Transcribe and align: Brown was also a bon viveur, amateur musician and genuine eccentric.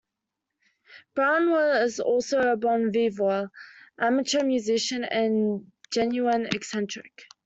Brown 1.13 1.51
was 1.51 1.99
also 1.99 2.39
a 2.41 2.57
bon 2.57 2.91
viveur, 2.91 3.51
amateur 3.99 4.43
musician 4.43 5.03
and 5.03 5.71
genuine 5.93 6.47
eccentric. 6.47 7.27